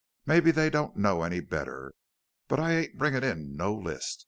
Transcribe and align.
Mebbe 0.25 0.47
they 0.51 0.71
don't 0.71 0.97
know 0.97 1.21
any 1.21 1.39
better. 1.39 1.93
But 2.47 2.59
I 2.59 2.71
ain't 2.73 2.97
bringin' 2.97 3.23
in 3.23 3.55
no 3.55 3.75
list. 3.75 4.19